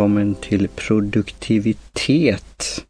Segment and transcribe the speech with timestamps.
[0.00, 2.84] välkommen till produktivitet.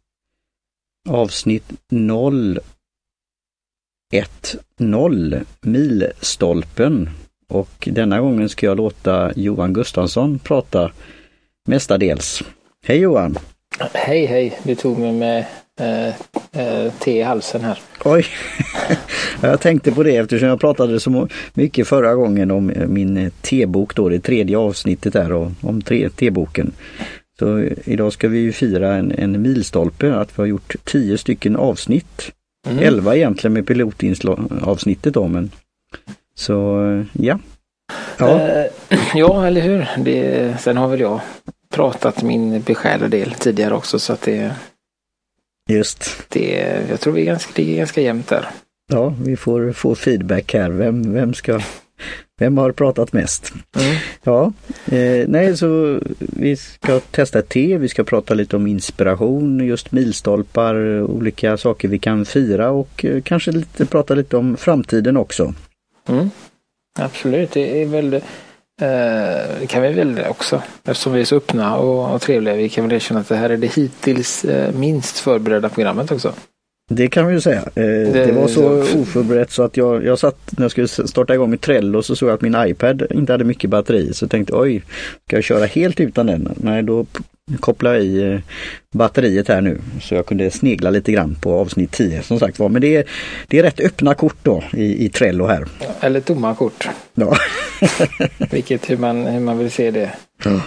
[1.09, 2.59] Avsnitt 010
[5.61, 7.09] Milstolpen.
[7.47, 10.91] Och denna gången ska jag låta Johan Gustafsson prata
[11.67, 12.43] mestadels.
[12.83, 13.37] Hej Johan!
[13.93, 14.59] Hej hej!
[14.63, 15.45] Du tog mig med
[16.99, 17.79] te i halsen här.
[18.05, 18.25] Oj!
[19.41, 24.09] jag tänkte på det eftersom jag pratade så mycket förra gången om min tebok då,
[24.09, 25.81] det tredje avsnittet där om
[26.15, 26.71] teboken.
[27.39, 31.55] Så idag ska vi ju fira en, en milstolpe, att vi har gjort tio stycken
[31.55, 32.31] avsnitt.
[32.67, 32.83] Mm.
[32.83, 35.51] Elva egentligen med pilotinavsnittet då men
[36.35, 36.79] så
[37.13, 37.39] ja.
[38.17, 38.65] Ja, eh,
[39.15, 39.87] ja eller hur.
[39.97, 41.19] Det, sen har väl jag
[41.69, 44.55] pratat min beskärda del tidigare också så att det
[45.71, 46.23] Just.
[46.29, 48.47] Det, jag tror vi ganska, ligger ganska jämnt där.
[48.91, 50.69] Ja, vi får få feedback här.
[50.69, 51.61] Vem, vem ska
[52.41, 53.53] vem har pratat mest?
[53.75, 53.95] Mm.
[54.23, 54.53] Ja,
[54.85, 61.01] eh, nej så vi ska testa te, vi ska prata lite om inspiration, just milstolpar,
[61.01, 65.53] olika saker vi kan fira och eh, kanske lite, prata lite om framtiden också.
[66.07, 66.29] Mm.
[66.99, 68.21] Absolut, det är väl
[69.59, 72.55] det kan vi väl också eftersom vi är så öppna och, och trevliga.
[72.55, 76.33] Vi kan väl erkänna att det här är det hittills eh, minst förberedda programmet också.
[76.95, 77.59] Det kan vi ju säga.
[77.59, 81.33] Eh, det, det, var så oförberett så att jag, jag satt när jag skulle starta
[81.33, 84.31] igång med Trello så såg jag att min iPad inte hade mycket batteri så jag
[84.31, 84.83] tänkte oj,
[85.27, 86.53] ska jag köra helt utan den?
[86.55, 87.05] Nej, då
[87.59, 88.39] kopplade jag i eh,
[88.93, 92.69] batteriet här nu så jag kunde snegla lite grann på avsnitt 10 som sagt var.
[92.69, 93.05] Men det är,
[93.47, 95.65] det är rätt öppna kort då i, i Trello här.
[95.99, 96.89] Eller tomma kort.
[97.13, 97.35] Ja.
[98.51, 100.11] Vilket hur man, hur man vill se det.
[100.43, 100.61] Ja,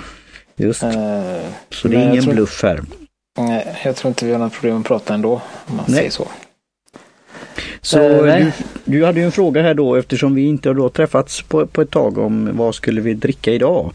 [0.57, 0.83] just.
[0.83, 0.91] Uh,
[1.71, 2.35] så det är ingen tror...
[2.35, 2.81] bluff här.
[3.39, 5.33] Nej, jag tror inte vi har något problem att prata ändå.
[5.67, 5.97] Om man Nej.
[5.97, 6.29] säger så.
[7.81, 8.53] Så äh, du,
[8.85, 11.83] du, hade ju en fråga här då eftersom vi inte har då träffats på, på
[11.83, 13.93] ett tag om vad skulle vi dricka idag?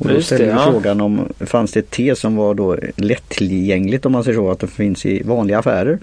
[0.00, 0.68] Och då ställde vi ja.
[0.70, 4.60] frågan om fanns det ett te som var då lättillgängligt om man säger så, att
[4.60, 5.98] det finns i vanliga affärer.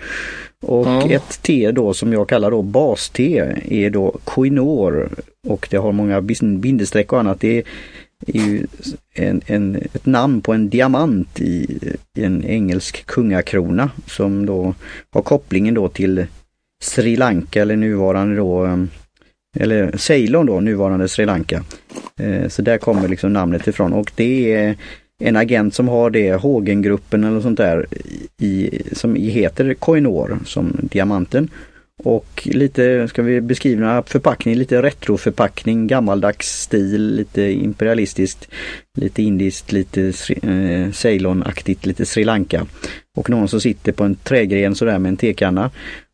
[0.62, 1.10] Och ja.
[1.10, 3.24] ett te då som jag kallar då baste
[3.70, 5.10] är då Koinor
[5.48, 7.40] och det har många bindestreck och annat.
[7.40, 7.64] Det är
[8.28, 8.68] är ju
[9.14, 11.80] en, en, ett namn på en diamant i,
[12.16, 14.74] i, en engelsk kungakrona som då
[15.10, 16.26] har kopplingen då till
[16.82, 18.90] Sri Lanka eller nuvarande då ehm,
[19.56, 21.64] eller Ceylon då, nuvarande Sri Lanka.
[22.20, 24.76] Eh, så där kommer liksom namnet ifrån och det är
[25.20, 27.86] en agent som har det, Hågengruppen eller sånt där,
[28.38, 31.50] i, som heter Koinor som diamanten.
[32.04, 38.48] Och lite, ska vi beskriva förpackning, lite retroförpackning, gammaldags stil, lite imperialistiskt,
[38.98, 40.02] lite indiskt, lite
[40.42, 42.66] eh, Ceylon-aktigt, lite Sri Lanka.
[43.18, 45.72] Och någon som sitter på en trägren sådär med en tekanna.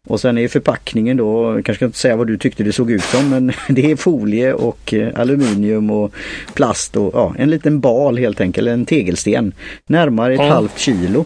[0.07, 3.03] Och sen är förpackningen då, kanske ska inte säga vad du tyckte det såg ut
[3.03, 6.13] som, men det är folie och eh, aluminium och
[6.53, 9.53] plast och ja, en liten bal helt enkelt, en tegelsten.
[9.87, 10.51] Närmare ett mm.
[10.51, 11.25] halvt kilo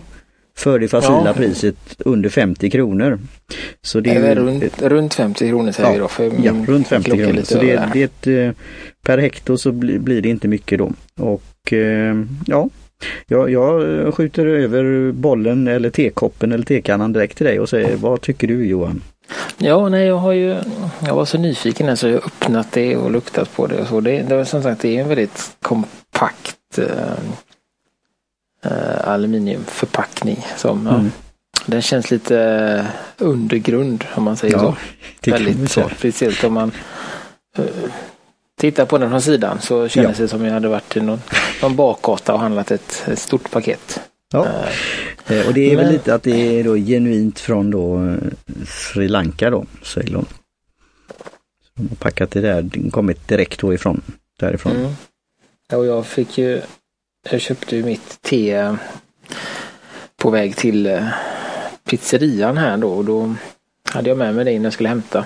[0.59, 1.33] för det facila ja.
[1.33, 3.19] priset under 50 kronor.
[3.81, 6.07] Så det är runt, runt 50 kronor säger ja, vi då.
[6.07, 7.41] För ja, runt 50 kronor.
[7.43, 8.63] Så det, det är ett, eh,
[9.03, 10.91] per hekto så blir, det inte mycket då.
[11.17, 12.15] Och eh,
[12.45, 12.69] ja,
[13.27, 18.21] jag, jag skjuter över bollen eller tekoppen eller tekannan direkt till dig och säger vad
[18.21, 19.01] tycker du Johan?
[19.57, 20.55] Ja, nej, jag har ju,
[21.05, 23.87] jag var så nyfiken här så jag har öppnat det och luktat på det och
[23.87, 24.01] så.
[24.01, 26.85] Det, det var som sagt, det är en väldigt kompakt eh,
[28.65, 30.45] eh, aluminiumförpackning.
[30.57, 31.05] Som, mm.
[31.05, 31.11] ja,
[31.65, 32.85] den känns lite eh,
[33.17, 34.77] undergrund om man säger ja,
[35.23, 35.31] så.
[35.31, 36.71] Väldigt så, speciellt om man
[37.59, 37.65] uh,
[38.59, 40.23] tittar på den från sidan så känns ja.
[40.23, 41.21] det som jag hade varit i någon,
[41.61, 44.01] någon bakgata och handlat ett, ett stort paket.
[44.31, 44.39] Ja.
[45.31, 48.15] Uh, och det är men, väl lite att det är då genuint från då
[48.67, 50.25] Sri Lanka då, Ceylon.
[51.75, 54.01] De har packat det där, kommit direkt då ifrån
[54.39, 54.75] därifrån.
[54.75, 54.93] Mm.
[55.73, 56.61] och jag fick ju
[57.31, 58.75] jag köpte ju mitt te
[60.17, 61.07] på väg till eh,
[61.89, 63.35] pizzerian här då och då
[63.91, 65.25] hade jag med mig det innan jag skulle hämta.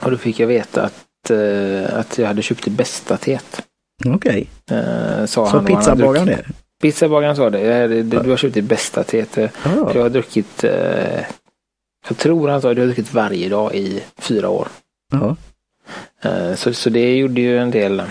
[0.00, 3.66] Och då fick jag veta att, eh, att jag hade köpt det bästa teet.
[4.06, 4.48] Okej.
[4.64, 4.78] Okay.
[4.78, 6.44] Eh, sa Så pizzabagaren det?
[6.82, 8.02] Pizzabagaren sa det.
[8.02, 9.38] Du har köpt det bästa teet.
[9.38, 9.48] Ah.
[9.94, 10.64] Jag har druckit,
[12.08, 14.68] jag tror han sa att du har druckit varje dag i fyra år.
[15.12, 15.36] Ja.
[16.56, 18.02] Så, så det gjorde ju en del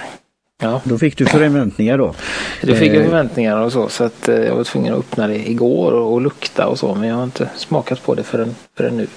[0.61, 0.81] Ja.
[0.83, 2.15] Då fick du förväntningar då?
[2.61, 3.03] Då fick jag eh.
[3.03, 6.21] förväntningar och så så att eh, jag var tvungen att öppna det igår och, och
[6.21, 9.07] lukta och så men jag har inte smakat på det förrän, förrän nu.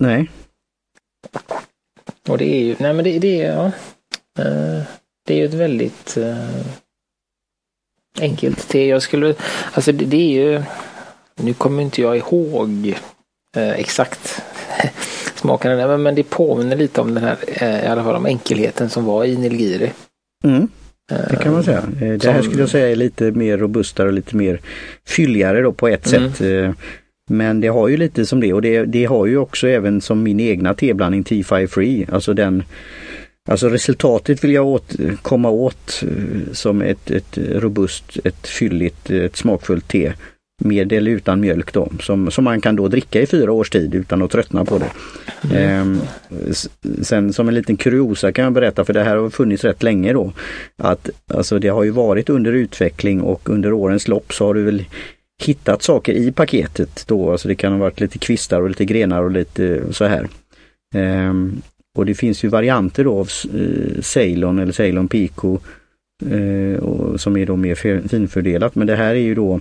[0.00, 0.30] Nej.
[2.28, 3.66] Och det är ju, nej men det, det är, ja.
[4.44, 4.82] Eh,
[5.26, 6.18] det är ju ett väldigt
[8.20, 8.86] enkelt te.
[8.86, 9.34] Jag skulle,
[9.72, 10.62] alltså det, det är ju,
[11.36, 12.94] nu kommer inte jag ihåg
[13.56, 14.42] exakt
[15.34, 19.04] smaken men, men det påminner lite om den här, i alla fall om enkelheten som
[19.04, 19.92] var i Nilgiri.
[20.44, 20.68] Mm.
[21.08, 21.82] Det kan man säga.
[22.00, 24.60] Eh, det här skulle jag säga är lite mer robustare och lite mer
[25.06, 26.32] fylligare då på ett mm.
[26.32, 26.40] sätt.
[26.40, 26.70] Eh,
[27.30, 30.22] men det har ju lite som det och det, det har ju också även som
[30.22, 32.06] min egna teblandning T5 Free.
[32.12, 32.62] Alltså den
[33.48, 39.36] Alltså resultatet vill jag åt, komma åt eh, som ett, ett robust, ett fylligt, ett
[39.36, 40.12] smakfullt te
[40.58, 43.94] med eller utan mjölk då, som, som man kan då dricka i fyra års tid
[43.94, 44.90] utan att tröttna på det.
[45.56, 45.92] Mm.
[45.92, 46.52] Eh,
[47.02, 50.12] sen som en liten kuriosa kan jag berätta, för det här har funnits rätt länge
[50.12, 50.32] då,
[50.76, 54.62] att alltså det har ju varit under utveckling och under årens lopp så har du
[54.62, 54.84] väl
[55.42, 59.22] hittat saker i paketet då, alltså det kan ha varit lite kvistar och lite grenar
[59.22, 60.28] och lite eh, så här.
[60.94, 61.32] Eh,
[61.98, 65.58] och det finns ju varianter då av eh, Ceylon eller Ceylon Pico
[66.26, 67.74] eh, och, som är då mer
[68.08, 69.60] finfördelat men det här är ju då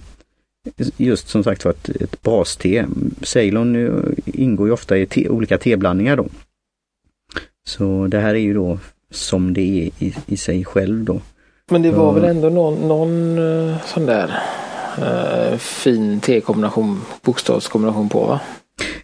[0.98, 2.86] just som sagt var ett, ett baste.
[3.22, 3.92] Ceylon eh,
[4.26, 6.26] ingår ju ofta i te, olika teblandningar då.
[7.68, 8.80] Så det här är ju då
[9.12, 11.22] som det är i, i sig själv då.
[11.72, 14.40] Men det var väl ändå någon, någon uh, sån där
[15.00, 18.40] uh, fin tekombination, bokstavskombination på va?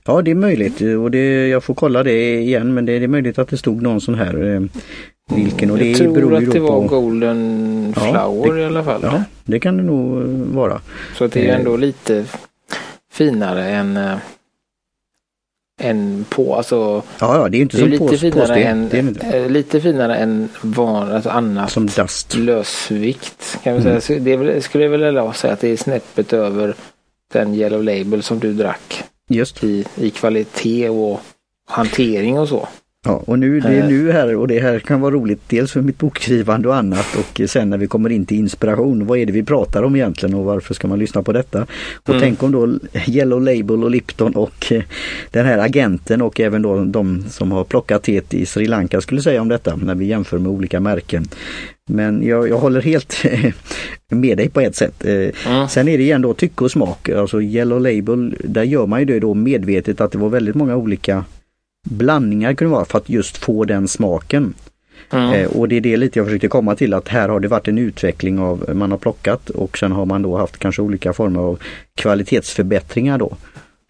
[0.06, 3.07] Ja det är möjligt och det, jag får kolla det igen men det, det är
[3.07, 4.62] möjligt att det stod någon sån här uh,
[5.36, 9.00] vilken och det jag tror att det var Golden Flower ja, det, i alla fall.
[9.04, 10.22] Ja, det kan det nog
[10.54, 10.82] vara.
[11.18, 12.26] Så det är ändå lite
[13.12, 14.20] finare än
[15.80, 17.04] än på, alltså.
[17.20, 20.50] Ja, ja det är inte som lite på, finare än, det är lite finare än
[20.62, 22.36] van, alltså annat som dust.
[22.36, 23.60] lösvikt.
[23.64, 24.02] Kan vi mm.
[24.02, 24.20] säga.
[24.20, 26.76] det väl, skulle jag väl säga att det är snäppet över
[27.34, 29.04] den Yellow Label som du drack.
[29.30, 29.64] Just.
[29.64, 31.22] I, i kvalitet och
[31.70, 32.68] hantering och så.
[33.06, 33.88] Ja, och nu, det är eh.
[33.88, 37.50] nu här och det här kan vara roligt dels för mitt bokskrivande och annat och
[37.50, 39.06] sen när vi kommer in till inspiration.
[39.06, 41.66] Vad är det vi pratar om egentligen och varför ska man lyssna på detta?
[42.04, 42.22] Och mm.
[42.22, 42.74] tänk om då
[43.08, 44.84] Yellow Label och Lipton och eh,
[45.32, 49.22] den här agenten och även då de som har plockat teet i Sri Lanka skulle
[49.22, 51.26] säga om detta när vi jämför med olika märken.
[51.90, 53.24] Men jag, jag håller helt
[54.12, 55.06] med dig på ett sätt.
[55.06, 55.68] Eh, mm.
[55.70, 57.10] Sen är det igen då tycke och smak.
[57.10, 60.76] Alltså Yellow Label, där gör man ju det då medvetet att det var väldigt många
[60.76, 61.24] olika
[61.84, 64.54] blandningar kunde vara för att just få den smaken.
[65.10, 65.34] Mm.
[65.34, 67.68] Eh, och det är det lite jag försökte komma till att här har det varit
[67.68, 71.40] en utveckling av man har plockat och sen har man då haft kanske olika former
[71.40, 71.60] av
[71.96, 73.38] kvalitetsförbättringar då.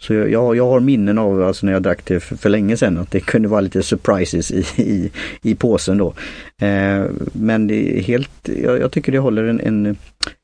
[0.01, 2.97] Så jag, jag har minnen av alltså när jag drack det för, för länge sedan
[2.97, 5.11] att det kunde vara lite surprises i, i,
[5.41, 6.13] i påsen då.
[6.61, 9.97] Eh, men det är helt, jag, jag, tycker det håller en, en,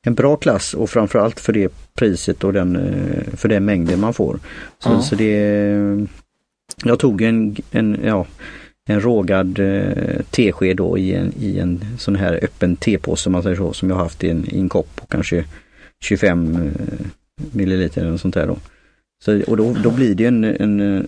[0.05, 4.13] en, bra klass och framförallt för det priset och den, eh, för den mängden man
[4.13, 4.39] får.
[4.79, 5.01] Så, mm.
[5.01, 6.07] så det
[6.83, 8.25] jag tog en, en, ja,
[8.89, 13.55] en rågad eh, tesked då i en, i en sån här öppen tepåse man säger
[13.55, 15.45] så, som jag haft i en, i en kopp på kanske
[16.03, 16.61] 25 eh,
[17.51, 18.57] milliliter eller sånt där då.
[19.25, 21.03] Så, och då, då blir det en, en, eh,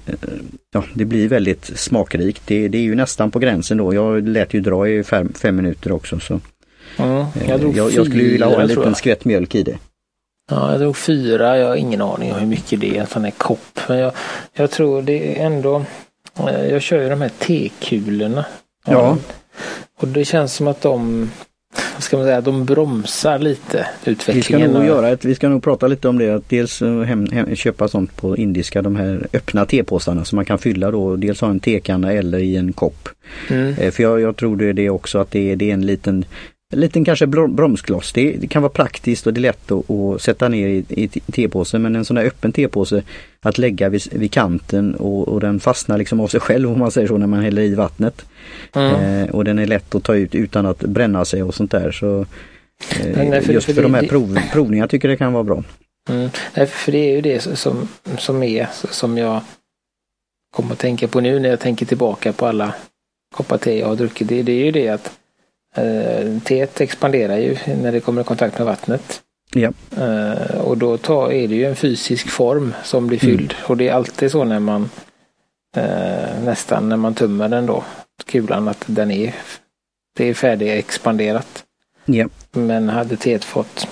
[0.74, 2.42] ja det blir väldigt smakrikt.
[2.46, 3.94] Det, det är ju nästan på gränsen då.
[3.94, 6.40] Jag lät ju dra i fem, fem minuter också så.
[6.98, 9.78] Mm, jag, jag, jag, skulle vilja ha en liten skvätt mjölk i det.
[10.50, 11.58] Ja, jag drog fyra.
[11.58, 13.80] Jag har ingen aning om hur mycket det är, en sån här kopp.
[13.88, 14.14] Men jag,
[14.54, 15.86] jag tror det är ändå...
[16.40, 18.46] Eh, jag kör ju de här tekulorna.
[18.86, 19.18] Ja.
[20.00, 21.30] Och det känns som att de
[21.94, 24.62] vad ska man säga, de bromsar lite utvecklingen.
[24.62, 26.30] Vi ska nog, göra ett, vi ska nog prata lite om det.
[26.30, 30.46] Att dels eh, hem, hem, köpa sånt på indiska, de här öppna tepåsarna som man
[30.46, 31.16] kan fylla då.
[31.16, 33.10] Dels ha en tekanna eller i en kopp.
[33.50, 33.74] Mm.
[33.78, 35.86] Eh, för jag, jag tror det är det också att det är, det är en
[35.86, 36.26] liten
[36.72, 38.14] en liten kanske bromskloss.
[38.14, 41.08] Det, det, kan vara praktiskt och det är lätt att, att sätta ner i, i
[41.08, 43.04] tepåsen men en sån där öppen tepåse
[43.42, 46.92] att lägga vid, vid kanten och, och, den fastnar liksom av sig själv om man
[46.92, 48.26] säger så när man häller i vattnet.
[48.74, 49.24] Mm.
[49.24, 51.92] Eh, och den är lätt att ta ut utan att bränna sig och sånt där.
[51.92, 52.26] Så,
[53.00, 55.44] eh, nej, för, just för, för de här prov, provningarna tycker jag det kan vara
[55.44, 55.64] bra.
[56.10, 56.30] Mm.
[56.54, 57.88] Nej, för det är ju det som,
[58.18, 59.42] som är som jag
[60.56, 62.74] kommer att tänka på nu när jag tänker tillbaka på alla
[63.36, 64.28] koppar te jag har druckit.
[64.28, 65.18] Det, det är ju det att
[66.44, 69.22] teet expanderar ju när det kommer i kontakt med vattnet.
[69.54, 69.72] Ja.
[69.98, 73.54] Eh, och då tar, är det ju en fysisk form som blir fylld.
[73.58, 73.66] Mm.
[73.68, 74.90] Och det är alltid så när man
[75.76, 77.84] eh, nästan när man tömmer den då,
[78.26, 79.36] kulan, att den är,
[80.18, 81.64] det är färdigexpanderat.
[82.06, 82.28] Ja.
[82.52, 83.88] Men hade teet fått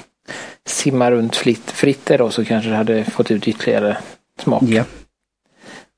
[0.65, 3.97] simma runt fritt, fritt där då så kanske det hade fått ut ytterligare
[4.39, 4.63] smak.
[4.63, 4.83] Ja.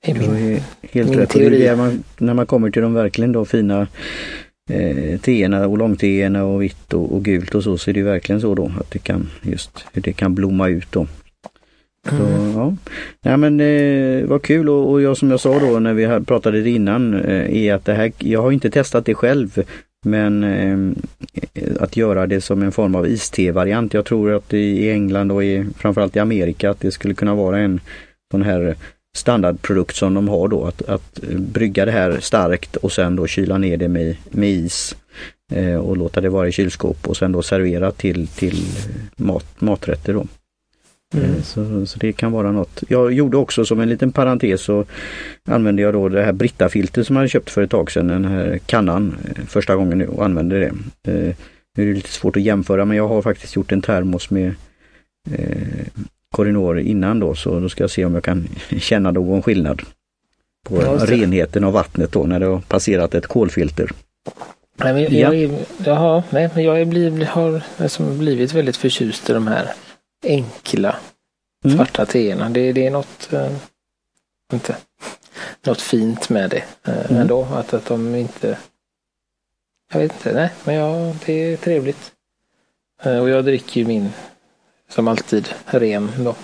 [0.08, 1.30] Min, helt min rätt.
[1.30, 1.76] Teori.
[1.76, 3.88] Man, när man kommer till de verkligen då fina
[4.70, 8.42] eh, teerna och långteerna och vitt och, och, gult och så, så är det verkligen
[8.42, 11.08] så då att det kan just hur det kan blomma ut då.
[12.10, 12.54] Så, mm.
[12.56, 12.76] ja.
[13.22, 16.70] ja men eh, vad kul och, och jag som jag sa då när vi pratade
[16.70, 19.64] innan eh, är att det här, jag har inte testat det själv
[20.06, 20.78] men eh,
[21.80, 23.94] att göra det som en form av iste-variant.
[23.94, 27.60] Jag tror att i England och i, framförallt i Amerika att det skulle kunna vara
[27.60, 27.80] en
[28.32, 28.76] sån här
[29.18, 33.58] standardprodukt som de har då att, att brygga det här starkt och sen då kyla
[33.58, 34.96] ner det med, med is.
[35.54, 38.66] eh, och låta det vara i kylskåp och sen då servera till, till
[39.16, 40.14] mat, maträtter.
[40.14, 40.28] Då.
[41.14, 41.26] Mm.
[41.36, 42.84] Eh, så, så, det kan vara något.
[42.88, 44.86] Jag gjorde också som en liten parentes så
[45.46, 48.60] använde jag då det här Britta-filter som jag köpt för ett tag sedan, den här
[48.66, 50.74] kannan, eh, första gången nu och använde det.
[51.12, 51.36] Eh,
[51.78, 54.54] nu är det lite svårt att jämföra men jag har faktiskt gjort en termos med
[55.32, 55.88] eh,
[56.32, 58.48] Korinor innan då så då ska jag se om jag kan
[58.80, 59.82] känna någon skillnad
[60.66, 63.92] på renheten av vattnet då när det har passerat ett kolfilter.
[64.76, 69.30] Nej, men jag, jag, jaha, nej, men jag är bliv, har liksom blivit väldigt förtjust
[69.30, 69.74] i de här
[70.24, 70.96] enkla
[71.66, 71.78] mm.
[71.78, 72.50] svarta teerna.
[72.50, 73.52] Det, det är något, äh,
[74.54, 74.76] inte,
[75.66, 77.22] något fint med det äh, mm.
[77.22, 77.48] ändå.
[77.54, 78.58] Att, att de inte,
[79.94, 82.12] jag vet inte, nej men ja, det är trevligt.
[83.04, 84.10] Äh, och jag dricker ju min,
[84.92, 86.36] som alltid, ren då.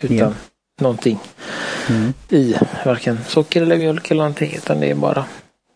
[0.00, 0.32] Utan yeah.
[0.80, 1.18] någonting
[1.90, 2.12] mm.
[2.28, 5.24] i, varken socker eller mjölk eller någonting, utan det är bara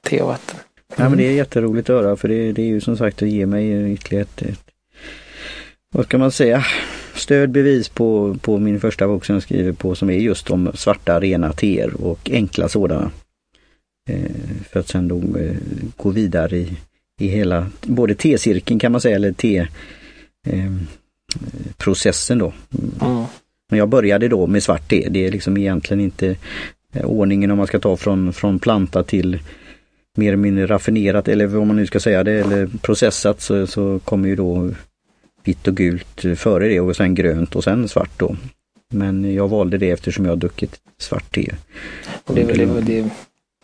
[0.02, 0.56] te och vatten.
[0.96, 3.28] Ja men det är jätteroligt att höra för det, det är ju som sagt att
[3.28, 4.66] ge mig ytterligare ett, ett
[5.94, 6.64] vad ska man säga,
[7.14, 10.70] stöd bevis på, på min första bok som jag skriver på som är just om
[10.74, 13.10] svarta rena teer och enkla sådana.
[14.08, 14.30] Eh,
[14.70, 15.56] för att sen då eh,
[15.96, 16.76] gå vidare i,
[17.20, 19.58] i hela, både tecirkeln kan man säga, eller te
[20.46, 20.72] eh,
[21.76, 22.52] processen då.
[23.00, 23.24] Mm.
[23.70, 25.08] Men jag började då med svart te.
[25.10, 26.36] Det är liksom egentligen inte
[27.04, 29.38] ordningen om man ska ta från, från planta till
[30.16, 33.98] mer eller mindre raffinerat eller vad man nu ska säga det eller processat så, så
[33.98, 34.70] kommer ju då
[35.44, 38.36] vitt och gult före det och sen grönt och sen svart då.
[38.88, 41.54] Men jag valde det eftersom jag har druckit svart te.
[42.24, 43.10] Och det är väl det, det,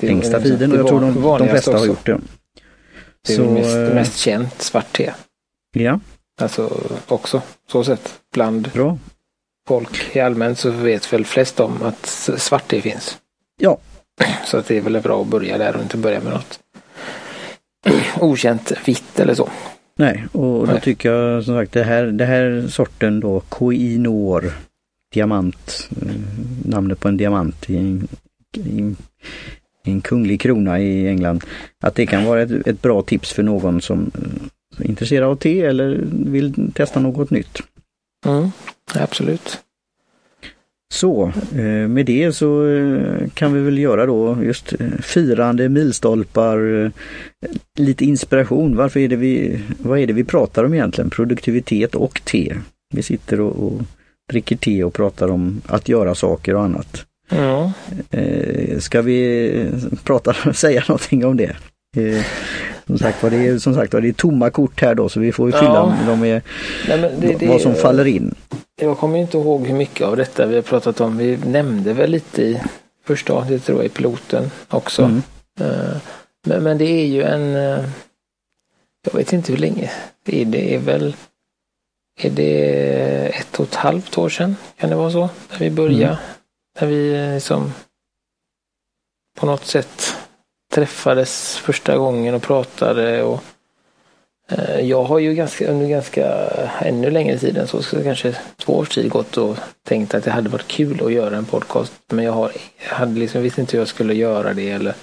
[0.01, 2.21] det längsta tiden och jag tror de, de flesta har gjort det.
[3.27, 5.13] Det är så, mest, eh, mest känt svart te.
[5.73, 6.01] Ja.
[6.41, 8.99] Alltså också så sett bland Bra.
[9.69, 13.19] folk i allmänt så vet väl flest om att svart te finns.
[13.61, 13.79] Ja.
[14.45, 16.61] Så att det är väl bra att börja där och inte börja med något
[18.21, 19.49] okänt vitt eller så.
[19.97, 20.81] Nej, och då Nej.
[20.81, 24.53] tycker jag som sagt det här, det här sorten då Koinor
[25.13, 26.13] Diamant, eh,
[26.65, 28.09] namnet på en diamant i en,
[28.57, 28.95] i
[29.85, 31.45] en kunglig krona i England.
[31.81, 34.11] Att det kan vara ett, ett bra tips för någon som
[34.79, 37.59] är intresserad av te eller vill testa något nytt.
[38.27, 38.51] Mm,
[38.95, 39.59] absolut.
[40.93, 46.93] Så eh, med det så eh, kan vi väl göra då just eh, firande milstolpar,
[47.79, 48.77] lite inspiration.
[48.77, 51.11] Varför är det vi, vad är det vi pratar om egentligen?
[51.11, 52.55] Produktivitet och te.
[52.95, 53.81] Vi sitter och, och
[54.31, 57.07] dricker te och pratar om att göra saker och annat.
[57.29, 57.73] Ja.
[58.79, 59.71] Ska vi
[60.05, 61.57] prata, säga någonting om det?
[62.87, 65.33] Som sagt var, det är, som sagt, det är tomma kort här då så vi
[65.33, 66.07] får ju fylla ja.
[66.07, 66.43] dem med
[66.89, 68.35] Nej, det, vad som faller in.
[68.81, 71.19] Jag kommer inte ihåg hur mycket av detta vi har pratat om.
[71.19, 72.61] Vi nämnde väl lite i
[73.05, 75.03] första avsnittet tror jag i piloten också.
[75.03, 75.23] Mm.
[75.61, 75.97] Uh,
[76.47, 77.89] men, men, det är ju en, uh,
[79.05, 79.91] jag vet inte hur länge,
[80.25, 81.17] det är, det är väl,
[82.21, 84.57] är det ett och ett halvt år sedan?
[84.77, 85.29] Kan det vara så?
[85.51, 86.17] När vi började, mm.
[86.81, 87.73] när vi liksom
[89.41, 90.12] på något sätt
[90.73, 93.45] träffades första gången och pratade och
[94.49, 96.27] eh, jag har ju ganska, under ganska
[96.81, 100.31] ännu längre tid än så, så kanske två års tid gått och tänkt att det
[100.31, 101.93] hade varit kul att göra en podcast.
[102.09, 102.53] Men jag, har,
[102.89, 104.95] jag hade liksom, visste inte hur jag skulle göra det eller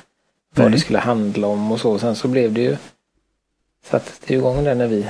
[0.56, 0.74] vad Nej.
[0.74, 2.00] det skulle handla om och så.
[2.00, 2.78] Sen så blev det ju,
[3.86, 5.08] sattes det igång där när vi,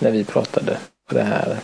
[0.00, 0.76] när vi pratade
[1.08, 1.58] på det här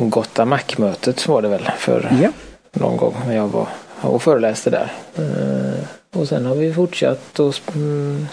[0.00, 2.30] Gotta Mac-mötet var det väl för ja.
[2.72, 3.68] någon gång när jag var
[4.00, 4.92] och föreläste där.
[6.14, 8.26] Eh, och sen har vi fortsatt och, mm,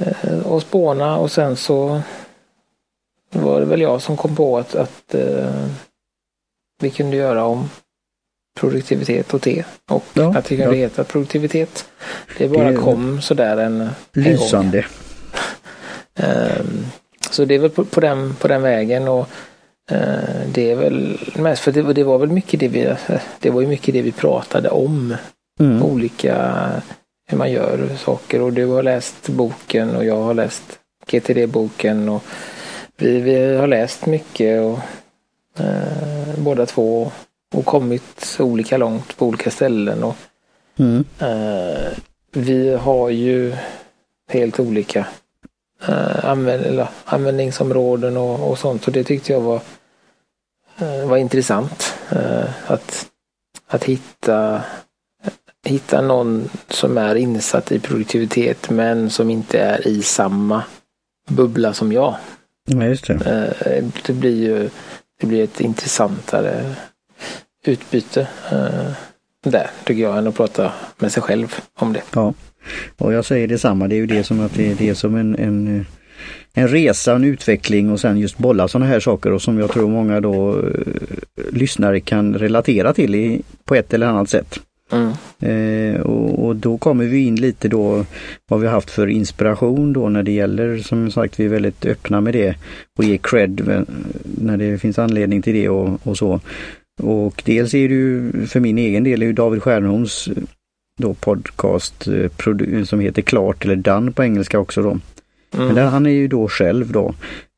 [0.00, 2.02] eh, och spåna och sen så
[3.30, 5.66] var det väl jag som kom på att, att uh,
[6.80, 7.70] vi kunde göra om
[8.60, 10.82] produktivitet och te och ja, att det kunde ja.
[10.82, 11.86] heta produktivitet.
[12.38, 14.86] Det bara det kom sådär en, Lysande.
[16.14, 16.86] En um,
[17.30, 19.28] så det är väl på, på, den, på den vägen och
[19.92, 22.94] uh, det är väl mest för det, det var väl mycket det vi,
[23.40, 25.16] det var ju mycket det vi pratade om
[25.60, 25.82] Mm.
[25.82, 26.72] Olika
[27.26, 28.40] hur man gör saker.
[28.40, 32.24] Och du har läst boken och jag har läst GTD-boken och
[32.96, 34.78] vi, vi har läst mycket och
[35.64, 37.12] eh, båda två.
[37.54, 40.04] Och kommit olika långt på olika ställen.
[40.04, 40.16] Och
[40.76, 41.04] mm.
[41.18, 41.92] eh,
[42.32, 43.56] vi har ju
[44.28, 45.06] helt olika
[45.88, 48.86] eh, använd, användningsområden och, och sånt.
[48.86, 49.60] Och det tyckte jag var,
[50.78, 53.06] eh, var intressant eh, att,
[53.66, 54.62] att hitta
[55.64, 60.62] hitta någon som är insatt i produktivitet men som inte är i samma
[61.28, 62.16] bubbla som jag.
[62.68, 63.14] Ja, just det.
[63.14, 64.70] Eh, det blir ju
[65.20, 66.74] det blir ett intressantare
[67.66, 68.92] utbyte eh,
[69.44, 72.02] där tycker jag än att prata med sig själv om det.
[72.14, 72.34] Ja.
[72.98, 75.34] Och jag säger detsamma, det är ju det som att det, det är som en,
[75.34, 75.86] en,
[76.54, 79.88] en resa, en utveckling och sen just bolla sådana här saker och som jag tror
[79.88, 80.64] många då
[81.52, 84.60] lyssnare kan relatera till i, på ett eller annat sätt.
[84.92, 85.12] Mm.
[85.40, 88.06] Eh, och, och, då kommer vi in lite då
[88.48, 92.20] vad vi haft för inspiration då när det gäller, som sagt vi är väldigt öppna
[92.20, 92.56] med det
[92.98, 93.84] och ger cred
[94.24, 96.40] när det finns anledning till det och, och så.
[97.02, 100.28] Och dels är det ju för min egen del är ju David Stjernholms
[100.98, 104.90] då podcast eh, som heter Klart eller Done på engelska också då.
[104.90, 105.66] Mm.
[105.66, 107.14] Men där, han är ju då själv då.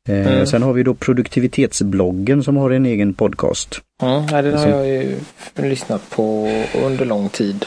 [0.07, 0.45] Eh, mm.
[0.45, 3.79] Sen har vi då produktivitetsbloggen som har en egen podcast.
[4.01, 5.15] Mm, den har jag ju
[5.55, 6.49] lyssnat på
[6.85, 7.65] under lång tid.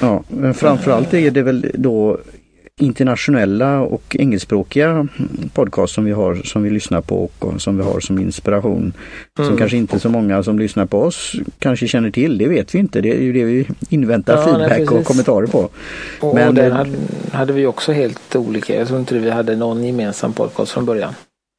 [0.00, 2.18] Ja, men framförallt är det väl då
[2.80, 5.08] internationella och engelskspråkiga
[5.52, 8.92] podcast som vi har som vi lyssnar på och som vi har som inspiration.
[9.38, 9.48] Mm.
[9.48, 12.78] Som kanske inte så många som lyssnar på oss kanske känner till, det vet vi
[12.78, 13.00] inte.
[13.00, 15.68] Det är ju det vi inväntar ja, feedback nej, och kommentarer på.
[16.20, 16.90] Och, Men, och den hade,
[17.32, 18.74] hade, vi också helt olika.
[18.74, 21.14] Jag tror inte vi hade någon gemensam podcast från början.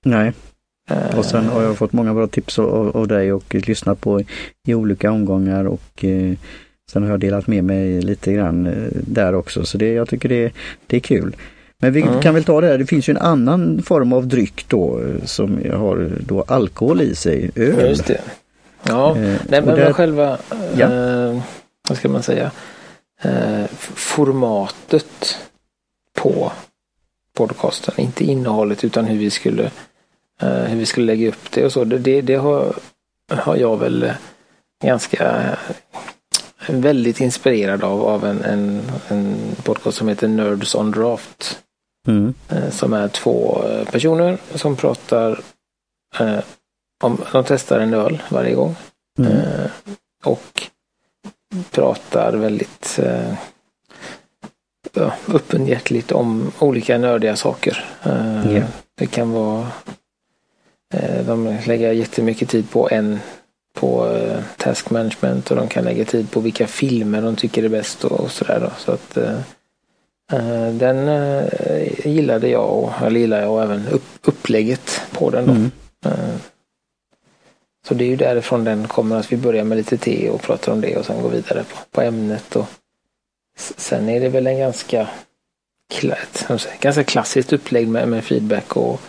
[0.06, 0.34] Nej.
[1.18, 4.22] Och sen har jag fått många bra tips av, av dig och lyssnat på
[4.68, 6.34] i olika omgångar och eh,
[6.92, 10.30] Sen har jag delat med mig lite grann eh, där också så det, jag tycker
[10.30, 10.51] det,
[10.88, 11.36] det är kul.
[11.80, 12.22] Men vi mm.
[12.22, 15.25] kan väl ta det här, det finns ju en annan form av dryck då eh,
[15.25, 17.89] som har då alkohol i sig, öl.
[17.89, 18.21] Just det.
[18.84, 20.38] Ja, eh, nej, men där, själva,
[20.78, 20.93] ja.
[20.93, 21.41] eh,
[21.89, 22.52] vad ska man säga,
[23.21, 25.38] eh, formatet
[26.17, 26.52] på
[27.34, 29.71] podcasten, inte innehållet utan hur vi skulle, eh,
[30.41, 31.84] hur vi skulle lägga upp det och så.
[31.84, 32.73] Det, det har,
[33.32, 34.13] har jag väl
[34.84, 35.58] ganska
[36.67, 41.60] väldigt inspirerad av, av en, en, en podcast som heter Nerds on Draft.
[42.08, 42.34] Mm.
[42.50, 45.39] Eh, som är två eh, personer som pratar
[46.19, 46.39] eh,
[47.04, 48.76] om, de testar en öl varje gång.
[49.19, 49.32] Mm.
[49.32, 49.69] Eh,
[50.23, 50.63] och
[51.71, 53.34] pratar väldigt eh,
[55.28, 57.86] öppenhjärtligt om olika nördiga saker.
[58.04, 58.69] Eh, yeah.
[58.97, 59.67] Det kan vara eh,
[61.26, 63.19] de lägger jättemycket tid på en
[63.80, 67.69] på eh, task management och de kan lägga tid på vilka filmer de tycker är
[67.69, 68.71] bäst och, sådär.
[68.78, 69.39] Så att eh,
[70.32, 75.45] eh, den eh, gillade jag och, eller gillar jag och även upp, upplägget på den
[75.45, 75.52] då.
[75.52, 75.71] Mm.
[76.06, 76.36] Eh,
[77.88, 80.71] så det är ju därifrån den kommer att vi börjar med lite te och pratar
[80.71, 82.56] om det och sen går vidare på, på ämnet.
[82.56, 82.65] Och
[83.58, 85.08] sen är det väl en ganska,
[86.80, 89.02] ganska klassiskt upplägg med, med feedback och,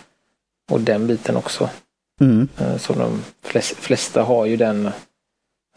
[0.69, 1.69] och den biten också.
[2.21, 2.47] Mm.
[2.57, 3.23] Eh, så de
[3.79, 4.89] flesta har ju den.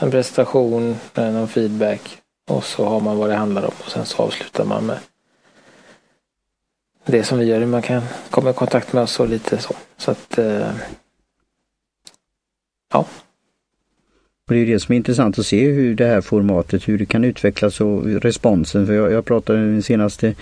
[0.01, 4.23] En prestation, någon feedback och så har man vad det handlar om och sen så
[4.23, 4.99] avslutar man med
[7.07, 7.67] det som vi gör.
[7.67, 9.75] Man kan komma i kontakt med oss och lite så.
[9.97, 10.71] Så att eh,
[12.93, 13.07] ja.
[14.49, 17.07] Och det är det som är intressant att se hur det här formatet, hur det
[17.07, 18.87] kan utvecklas och responsen.
[18.87, 20.35] För jag, jag pratade den senaste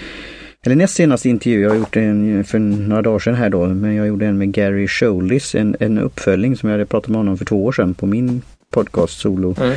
[0.67, 3.95] eller näst senaste intervju, jag har gjort en för några dagar sedan här då, men
[3.95, 7.39] jag gjorde en med Gary Scholis, en, en uppföljning som jag hade pratat med honom
[7.39, 9.55] för två år sedan på min podcast Solo.
[9.61, 9.77] Mm.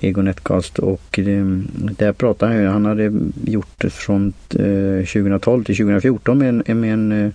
[0.00, 3.12] Egonetcast och eh, där pratade han, han hade
[3.44, 7.32] gjort från eh, 2012 till 2014 med en, med en eh,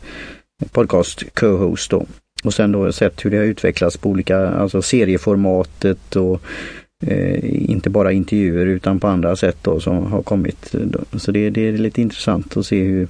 [0.71, 2.05] podcast co-host då.
[2.43, 6.41] Och sen då sett hur det har utvecklats på olika, alltså serieformatet och
[7.05, 10.75] Eh, inte bara intervjuer utan på andra sätt då som har kommit.
[11.13, 13.07] Så det, det, är lite intressant att se hur,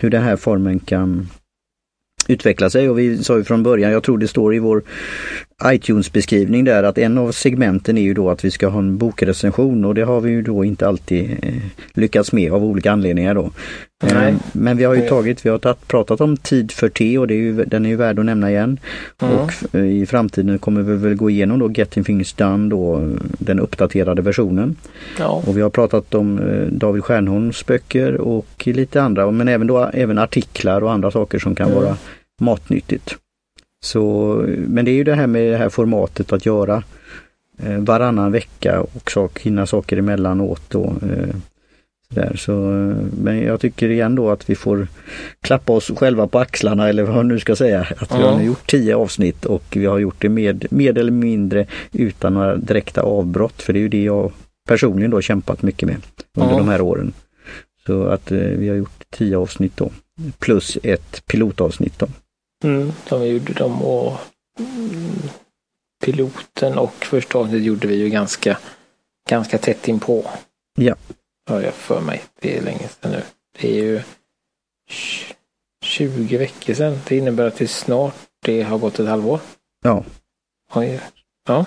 [0.00, 1.28] hur den här formen kan
[2.28, 4.82] utveckla sig och vi sa ju från början, jag tror det står i vår
[5.64, 9.84] iTunes-beskrivning där att en av segmenten är ju då att vi ska ha en bokrecension
[9.84, 11.54] och det har vi ju då inte alltid eh,
[11.94, 13.50] lyckats med av olika anledningar då.
[14.02, 14.28] Nej.
[14.28, 17.26] Eh, men vi har ju tagit, vi har tatt, pratat om tid för te och
[17.26, 18.78] det är ju, den är ju värd att nämna igen.
[19.22, 19.34] Mm.
[19.34, 23.60] Och eh, i framtiden kommer vi väl gå igenom då Getting Things Done då, den
[23.60, 24.76] uppdaterade versionen.
[25.18, 25.42] Ja.
[25.46, 30.18] Och vi har pratat om David Stjernholms böcker och lite andra, men även då även
[30.18, 31.82] artiklar och andra saker som kan mm.
[31.82, 31.96] vara
[32.40, 33.16] matnyttigt.
[33.82, 36.82] Så, men det är ju det här med det här formatet att göra
[37.62, 40.84] eh, varannan vecka och sak, hinna saker emellanåt då.
[40.84, 41.36] Eh,
[42.08, 42.36] där.
[42.36, 44.88] Så, eh, men jag tycker igen då att vi får
[45.40, 47.86] klappa oss själva på axlarna eller vad man nu ska säga.
[47.96, 51.12] Att vi har nu gjort tio avsnitt och vi har gjort det med, med eller
[51.12, 53.62] mindre utan några direkta avbrott.
[53.62, 54.32] För det är ju det jag
[54.68, 55.96] personligen då kämpat mycket med
[56.36, 56.58] under ja.
[56.58, 57.12] de här åren.
[57.86, 59.90] Så att vi har gjort tio avsnitt då.
[60.38, 62.06] Plus ett pilotavsnitt då.
[62.64, 64.18] Mm, vi gjorde dem och
[64.58, 65.20] mm,
[66.04, 68.58] piloten och första avsnittet gjorde vi ju ganska,
[69.28, 70.30] ganska tätt inpå.
[70.78, 70.94] Ja.
[71.48, 72.22] Har jag för mig.
[72.40, 73.22] Det är länge sedan nu.
[73.60, 74.02] Det är ju
[75.84, 76.98] 20 veckor sedan.
[77.08, 79.40] Det innebär att det snart det har gått ett halvår.
[79.82, 80.04] Ja.
[80.74, 81.00] Oj.
[81.48, 81.66] Ja.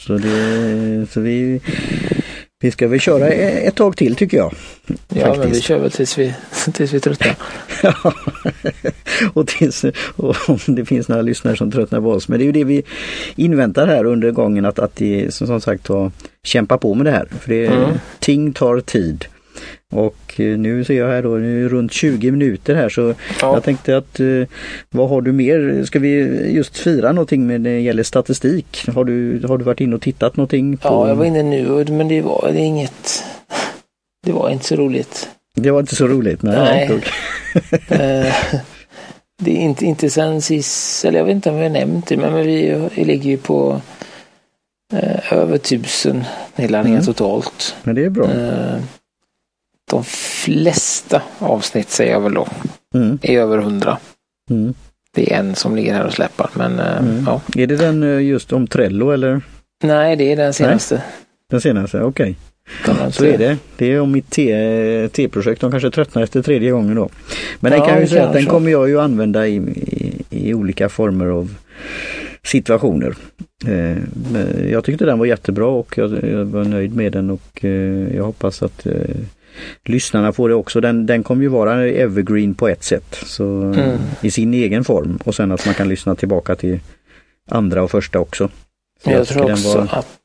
[0.00, 1.60] Så, det, så vi
[2.64, 4.54] Vi ska väl köra e- ett tag till tycker jag.
[4.86, 5.38] Ja, Faktiskt.
[5.38, 6.34] men vi kör väl tills vi,
[6.72, 7.36] tills vi tröttnar.
[7.82, 8.14] ja,
[9.32, 9.84] och, tills,
[10.16, 12.28] och om det finns några lyssnare som tröttnar på oss.
[12.28, 12.82] Men det är ju det vi
[13.36, 16.10] inväntar här under gången att, att det, som sagt var,
[16.42, 17.28] kämpa på med det här.
[17.40, 17.90] För det, mm.
[18.18, 19.24] ting tar tid.
[19.94, 23.54] Och eh, nu ser jag här då, nu är runt 20 minuter här så ja.
[23.54, 24.26] jag tänkte att eh,
[24.90, 25.84] vad har du mer?
[25.84, 26.10] Ska vi
[26.52, 28.88] just fira någonting med det gäller statistik?
[28.94, 30.76] Har du, har du varit inne och tittat någonting?
[30.76, 30.88] På...
[30.88, 33.24] Ja, jag var inne nu men det var det inget,
[34.26, 35.28] det var inte så roligt.
[35.54, 36.42] Det var inte så roligt?
[36.42, 36.88] Nej.
[36.88, 37.02] nej.
[37.88, 38.34] Eh,
[39.38, 42.16] det är inte, inte sen sist, eller jag vet inte om vi har nämnt det,
[42.16, 43.80] men vi, vi ligger ju på
[44.92, 46.24] eh, över tusen
[46.56, 47.06] nedladdningar mm.
[47.06, 47.76] totalt.
[47.82, 48.30] Men det är bra.
[48.30, 48.76] Eh,
[49.94, 52.48] de flesta avsnitt säger jag väl då
[52.94, 53.18] mm.
[53.22, 53.98] är över hundra.
[54.50, 54.74] Mm.
[55.14, 57.24] Det är en som ligger här och släpar men eh, mm.
[57.26, 57.40] ja.
[57.56, 59.40] Är det den eh, just om Trello eller?
[59.82, 60.94] Nej, det är den senaste.
[60.94, 61.04] Nej.
[61.50, 62.36] Den senaste, okej.
[62.88, 63.12] Okay.
[63.12, 63.56] Så är det.
[63.76, 65.60] Det är om mitt T-projekt.
[65.60, 67.08] De kanske tröttnar efter tredje gången då.
[67.60, 70.54] Men ja, den kan ju säga att den kommer jag ju använda i, i, i
[70.54, 71.54] olika former av
[72.42, 73.14] situationer.
[73.66, 73.96] Eh,
[74.70, 76.08] jag tyckte den var jättebra och jag
[76.44, 77.64] var nöjd med den och
[78.14, 78.86] jag hoppas att
[79.84, 80.80] lyssnarna får det också.
[80.80, 83.20] Den, den kommer ju vara evergreen på ett sätt.
[83.26, 83.98] Så mm.
[84.20, 86.80] I sin egen form och sen att man kan lyssna tillbaka till
[87.50, 88.48] andra och första också.
[89.04, 90.18] Så jag, jag tror också var, att...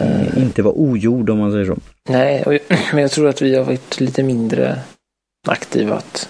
[0.00, 1.76] Äh, inte var ogjord om man säger så.
[2.08, 2.60] Nej,
[2.92, 4.78] men jag tror att vi har varit lite mindre
[5.46, 5.94] aktiva.
[5.94, 6.28] Att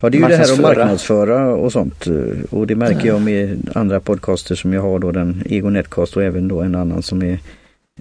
[0.00, 2.06] ja, det är ju det här att marknadsföra och sånt.
[2.50, 6.22] Och det märker jag med andra podcaster som jag har då, den Ego Netcast och
[6.22, 7.38] även då en annan som är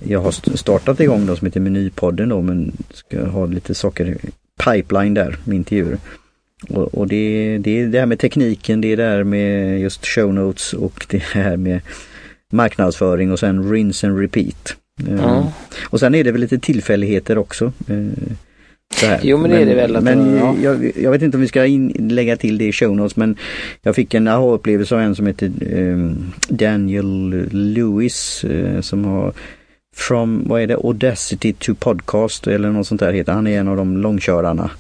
[0.02, 4.18] jag har startat igång då som heter Menypodden då men ska ha lite saker
[4.66, 5.98] pipeline där med intervjuer.
[6.70, 10.06] Och, och det, det är det här med tekniken, det är det här med just
[10.06, 11.82] show notes och det här med
[12.52, 14.76] marknadsföring och sen rinse and repeat.
[15.08, 15.44] Mm.
[15.90, 17.72] och sen är det väl lite tillfälligheter också.
[17.90, 18.08] Uh,
[19.22, 19.96] jo men det är det väl.
[19.96, 20.56] Att men ja.
[20.62, 23.36] jag, jag, vet inte om vi ska in, lägga till det i show notes men
[23.82, 29.34] jag fick en aha-upplevelse av en som heter um, Daniel Lewis uh, som har
[29.94, 33.48] From, vad är det, Audacity to Podcast eller något sånt där heter han.
[33.48, 34.72] är en av de långkörarna.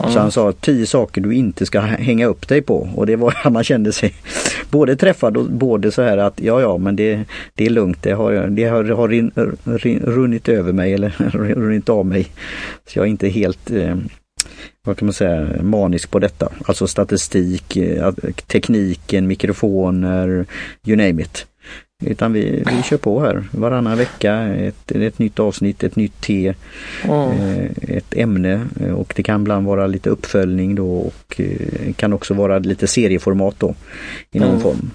[0.00, 0.12] Mm.
[0.12, 3.34] Så han sa tio saker du inte ska hänga upp dig på och det var
[3.44, 4.14] att man kände sig
[4.70, 8.12] både träffad och både så här att ja ja men det, det är lugnt, det
[8.12, 9.30] har, det har, har rin,
[9.64, 11.08] rin, runnit över mig eller
[11.54, 12.26] runnit av mig.
[12.86, 13.96] Så jag är inte helt eh,
[14.84, 16.52] vad kan man säga, manisk på detta.
[16.64, 18.12] Alltså statistik, eh,
[18.46, 20.46] tekniken, mikrofoner,
[20.86, 21.46] you name it.
[22.04, 26.54] Utan vi, vi kör på här varannan vecka, ett, ett nytt avsnitt, ett nytt te,
[27.04, 27.74] mm.
[27.88, 32.58] ett ämne och det kan ibland vara lite uppföljning då och eh, kan också vara
[32.58, 33.74] lite serieformat då
[34.30, 34.60] i någon mm.
[34.60, 34.90] form.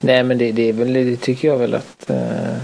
[0.00, 2.56] Nej men det, det är väl, det tycker jag väl att, äh,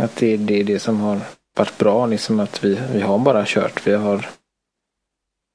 [0.00, 1.20] att det, det är det som har
[1.56, 4.28] varit bra, liksom att vi, vi har bara kört, vi har,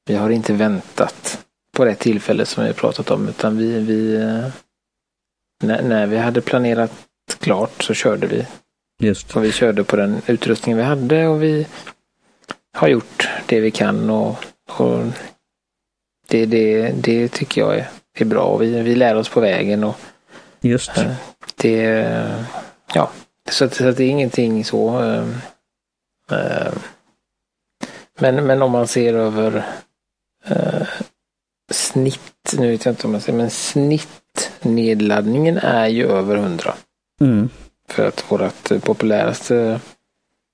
[0.08, 1.46] vi har inte väntat
[1.78, 4.18] på det tillfälle som vi pratat om utan vi, vi
[5.62, 6.92] när, när vi hade planerat
[7.40, 8.48] klart så körde vi.
[9.02, 9.36] Just.
[9.36, 11.68] Och vi körde på den utrustning vi hade och vi
[12.74, 14.36] har gjort det vi kan och,
[14.70, 15.04] och
[16.28, 19.84] det, det, det tycker jag är, är bra och vi, vi lär oss på vägen.
[19.84, 19.96] och
[20.62, 20.98] Just.
[20.98, 21.14] Äh,
[21.56, 22.46] det,
[22.94, 23.12] ja,
[23.50, 25.00] så, så att det är ingenting så.
[25.00, 25.28] Äh,
[26.32, 26.74] äh,
[28.20, 29.64] men, men om man ser över
[31.72, 34.21] snitt, nu vet jag inte om man säger, men snitt
[34.62, 36.74] nedladdningen är ju över 100.
[37.22, 37.50] Mm.
[37.90, 39.80] För att vårt populäraste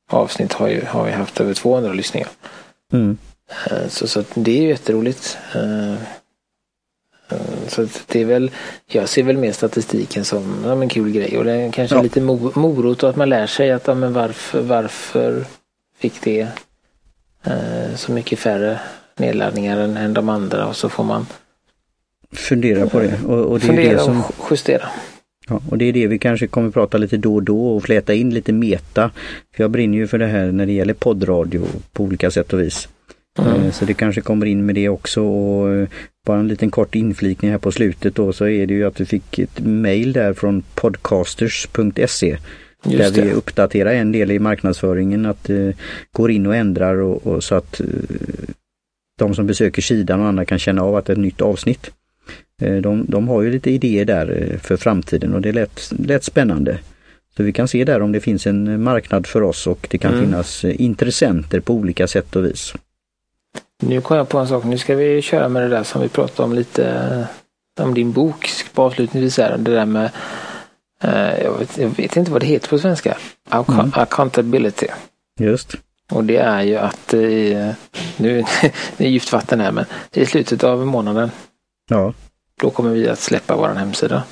[0.10, 2.30] avsnitt har ju har vi haft över 200 lyssningar.
[2.94, 3.18] Mm.
[3.66, 5.38] Eh, så, så det är ju jätteroligt.
[5.56, 5.94] Eh,
[7.30, 8.52] eh, så det är väl,
[8.86, 12.02] jag ser väl mer statistiken som ja, en kul grej och det är kanske ja.
[12.02, 15.46] lite morot och att man lär sig att ja, men varför, varför
[15.98, 16.48] fick det
[17.96, 18.80] så mycket färre
[19.16, 21.26] nedladdningar än, än de andra och så får man
[22.32, 23.20] fundera på det.
[23.26, 24.90] Och, och det fundera är det som, och justera.
[25.50, 28.14] Ja, och det är det vi kanske kommer prata lite då och då och fläta
[28.14, 29.12] in lite meta.
[29.56, 32.60] För jag brinner ju för det här när det gäller poddradio på olika sätt och
[32.60, 32.90] vis.
[33.40, 33.64] Mm.
[33.64, 35.88] Eh, så det kanske kommer in med det också och eh,
[36.26, 39.06] bara en liten kort inflikning här på slutet då så är det ju att du
[39.06, 42.38] fick ett mail där från podcasters.se
[42.84, 45.74] där vi uppdaterar en del i marknadsföringen att det
[46.12, 47.86] går in och ändrar och, och så att eh,
[49.20, 51.92] de som besöker sidan och andra kan känna av att det är ett nytt avsnitt.
[52.62, 56.24] Eh, de, de har ju lite idéer där eh, för framtiden och det lät, lät
[56.24, 56.80] spännande.
[57.38, 60.14] Så vi kan se där om det finns en marknad för oss och det kan
[60.14, 60.26] mm.
[60.26, 62.74] finnas eh, intressenter på olika sätt och vis.
[63.82, 66.10] Nu kom jag på en sak, nu ska vi köra med det där som vi
[66.10, 67.28] pratade om lite,
[67.80, 70.12] om din bok på avslutningsvis här, det där med,
[71.44, 73.18] jag vet, jag vet inte vad det heter på svenska,
[73.52, 73.92] mm.
[73.94, 74.88] accountability.
[75.40, 75.76] Just.
[76.12, 77.74] Och det är ju att i,
[78.18, 78.44] nu
[78.98, 81.32] det är gift vatten här men i slutet av månaden.
[81.90, 82.14] Ja.
[82.62, 84.24] Då kommer vi att släppa vår hemsida.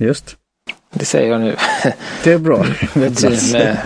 [0.00, 0.36] Just.
[0.92, 1.56] Det säger jag nu.
[2.24, 2.66] Det är bra.
[2.94, 3.78] med,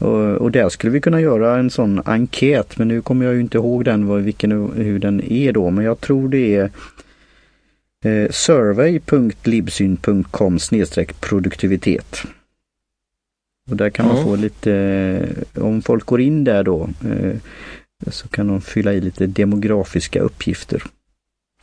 [0.00, 3.40] Och, och, där skulle vi kunna göra en sån enkät, men nu kommer jag ju
[3.40, 6.70] inte ihåg den, vilken, hur den är då, men jag tror det är
[8.04, 10.58] eh, survey.libsyn.com
[11.20, 12.22] produktivitet.
[13.70, 14.16] Och där kan mm.
[14.16, 15.28] man få lite, eh,
[15.64, 17.36] om folk går in där då, eh,
[18.06, 20.82] så kan de fylla i lite demografiska uppgifter.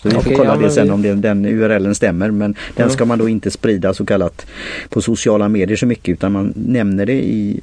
[0.02, 0.92] Så vi får kolla ja, det sen vi...
[0.92, 2.58] om det, den URLen stämmer men mm.
[2.76, 4.46] den ska man då inte sprida så kallat
[4.90, 7.62] på sociala medier så mycket utan man nämner det i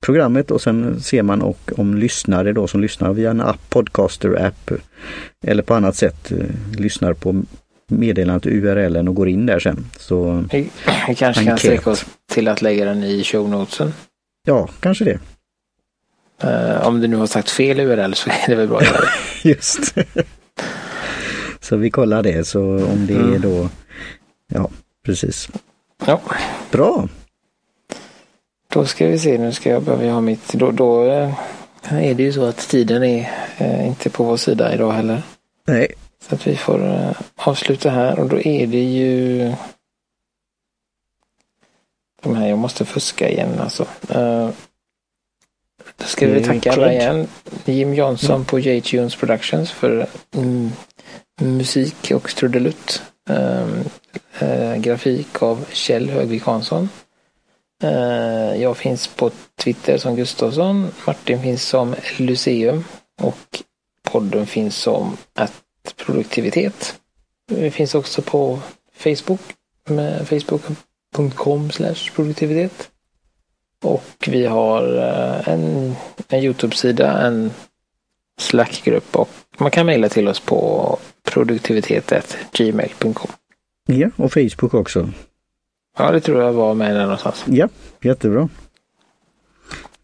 [0.00, 4.46] programmet och sen ser man och om lyssnare då som lyssnar via en app, podcaster
[4.46, 4.70] app
[5.46, 7.42] eller på annat sätt eh, lyssnar på
[7.90, 9.86] meddelandet URLen och går in där sen.
[9.98, 10.70] Så vi,
[11.08, 13.94] vi kanske kan sträcka oss till att lägga den i show notesen.
[14.46, 15.18] Ja, kanske det.
[16.44, 18.80] Uh, om du nu har sagt fel URL så är det väl bra.
[19.42, 19.94] Just.
[21.60, 23.34] så vi kollar det så om det mm.
[23.34, 23.68] är då,
[24.52, 24.70] ja
[25.04, 25.48] precis.
[26.06, 26.20] Ja.
[26.70, 27.08] Bra.
[28.72, 31.34] Då ska vi se, nu ska jag börja ha mitt, då, då eh,
[31.90, 35.22] är det ju så att tiden är eh, inte på vår sida idag heller.
[35.66, 39.52] Nej, så att vi får uh, avsluta här och då är det ju
[42.22, 43.86] de här, jag måste fuska igen alltså.
[44.14, 44.50] Uh,
[45.96, 47.28] då ska vi tacka alla igen.
[47.64, 48.44] Jim Jansson mm.
[48.44, 50.70] på J-Tunes Productions för mm,
[51.40, 53.02] musik och trudelutt.
[53.30, 53.84] Um,
[54.42, 56.88] uh, grafik av Kjell Högvik Hansson.
[57.84, 60.90] Uh, jag finns på Twitter som Gustavsson.
[61.06, 62.84] Martin finns som Luceum
[63.20, 63.62] och
[64.02, 65.52] podden finns som att
[65.96, 67.00] produktivitet.
[67.50, 68.58] Vi finns också på
[68.94, 69.40] Facebook
[69.88, 71.70] med facebook.com
[72.14, 72.90] produktivitet.
[73.84, 75.94] Och vi har eh, en,
[76.28, 77.50] en Youtube-sida, en
[78.38, 83.30] Slack-grupp och man kan mejla till oss på produktivitet.gmail.com.
[83.86, 85.10] Ja, och Facebook också.
[85.98, 87.44] Ja, det tror jag var med där någonstans.
[87.46, 87.68] Ja,
[88.00, 88.48] jättebra.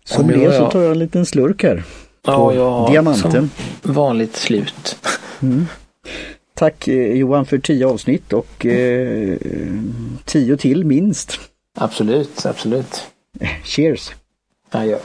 [0.04, 1.84] Så med det så tar jag en liten slurk här.
[2.24, 3.50] Ja, jag har Diamanten.
[3.82, 4.96] som vanligt slut.
[5.42, 5.66] Mm.
[6.54, 9.36] Tack eh, Johan för tio avsnitt och eh,
[10.24, 11.38] tio till minst.
[11.78, 13.06] Absolut, absolut.
[13.64, 14.10] Cheers!
[14.70, 14.98] Ja, ja.